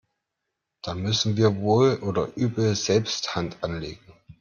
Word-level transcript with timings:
Da 0.83 0.95
müssen 0.95 1.37
wir 1.37 1.57
wohl 1.57 1.99
oder 2.01 2.35
übel 2.35 2.75
selbst 2.75 3.35
Hand 3.35 3.63
anlegen. 3.63 4.13